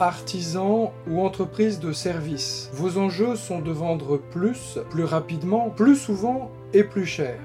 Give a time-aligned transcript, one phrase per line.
[0.00, 2.70] artisan ou entreprise de service.
[2.72, 7.38] Vos enjeux sont de vendre plus, plus rapidement, plus souvent et plus cher.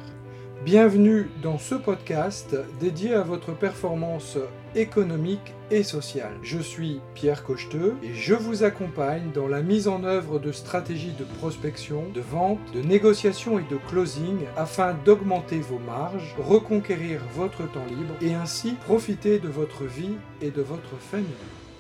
[0.66, 4.38] Bienvenue dans ce podcast dédié à votre performance
[4.76, 6.34] économique et sociale.
[6.42, 11.14] Je suis Pierre Cocheteux et je vous accompagne dans la mise en œuvre de stratégies
[11.18, 17.72] de prospection, de vente, de négociation et de closing afin d'augmenter vos marges, reconquérir votre
[17.72, 21.28] temps libre et ainsi profiter de votre vie et de votre famille.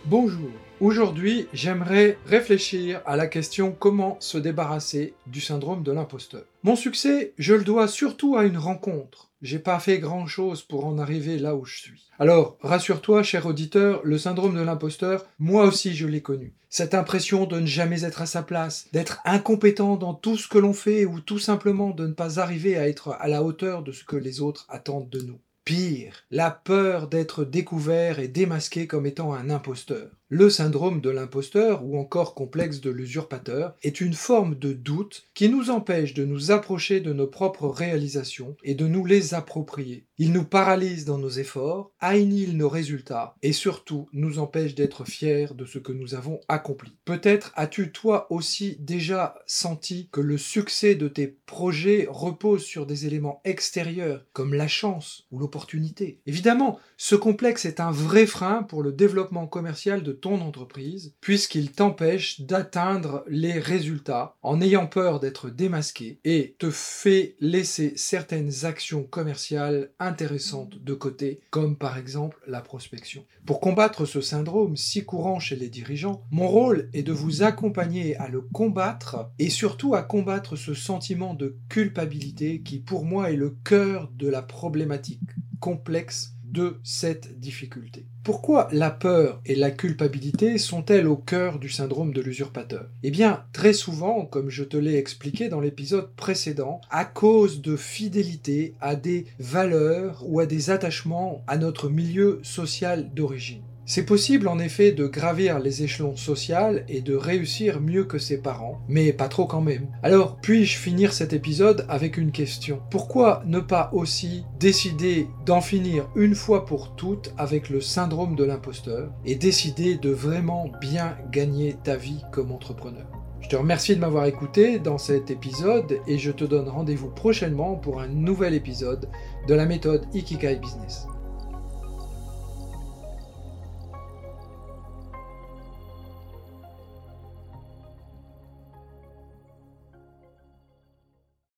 [0.09, 0.51] Bonjour.
[0.79, 6.45] Aujourd'hui, j'aimerais réfléchir à la question comment se débarrasser du syndrome de l'imposteur.
[6.63, 9.31] Mon succès, je le dois surtout à une rencontre.
[9.41, 12.07] J'ai pas fait grand chose pour en arriver là où je suis.
[12.19, 16.53] Alors, rassure-toi, cher auditeur, le syndrome de l'imposteur, moi aussi je l'ai connu.
[16.69, 20.57] Cette impression de ne jamais être à sa place, d'être incompétent dans tout ce que
[20.57, 23.91] l'on fait ou tout simplement de ne pas arriver à être à la hauteur de
[23.91, 25.39] ce que les autres attendent de nous.
[25.67, 30.09] Pire, la peur d'être découvert et démasqué comme étant un imposteur.
[30.29, 35.49] Le syndrome de l'imposteur, ou encore complexe de l'usurpateur, est une forme de doute qui
[35.49, 40.06] nous empêche de nous approcher de nos propres réalisations et de nous les approprier.
[40.19, 45.49] Il nous paralyse dans nos efforts, annihile nos résultats et surtout nous empêche d'être fiers
[45.53, 46.91] de ce que nous avons accompli.
[47.05, 53.05] Peut-être as-tu toi aussi déjà senti que le succès de tes projets repose sur des
[53.05, 56.19] éléments extérieurs comme la chance ou l'opportunité.
[56.25, 61.71] Évidemment, ce complexe est un vrai frein pour le développement commercial de ton entreprise, puisqu'il
[61.71, 69.03] t'empêche d'atteindre les résultats en ayant peur d'être démasqué et te fait laisser certaines actions
[69.03, 73.23] commerciales intéressantes de côté, comme par exemple la prospection.
[73.45, 78.15] Pour combattre ce syndrome si courant chez les dirigeants, mon rôle est de vous accompagner
[78.17, 83.35] à le combattre et surtout à combattre ce sentiment de culpabilité qui pour moi est
[83.35, 85.21] le cœur de la problématique
[85.59, 88.07] complexe de cette difficulté.
[88.27, 92.89] Pourquoi la peur et la culpabilité sont-elles au cœur du syndrome de l'usurpateur?
[93.01, 97.77] Eh bien, très souvent, comme je te l'ai expliqué dans l'épisode précédent, à cause de
[97.77, 103.63] fidélité à des valeurs ou à des attachements à notre milieu social d'origine.
[103.89, 108.41] C'est possible en effet de gravir les échelons sociaux et de réussir mieux que ses
[108.41, 109.87] parents, mais pas trop quand même.
[110.03, 112.81] Alors, puis-je finir cet épisode avec une question?
[112.91, 118.43] Pourquoi ne pas aussi décider d'en finir une fois pour toutes avec le syndrome de
[118.43, 123.07] l'imposteur et décider de vraiment bien gagner ta vie comme entrepreneur?
[123.39, 127.75] Je te remercie de m'avoir écouté dans cet épisode et je te donne rendez-vous prochainement
[127.75, 129.07] pour un nouvel épisode
[129.47, 131.07] de la méthode Ikigai Business.